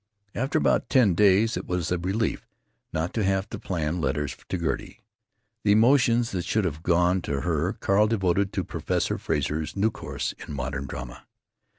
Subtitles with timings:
[0.33, 2.47] After about ten days it was a relief
[2.91, 5.03] not to have to plan letters to Gertie.
[5.63, 10.33] The emotions that should have gone to her Carl devoted to Professor Frazer's new course
[10.47, 11.27] in modern drama.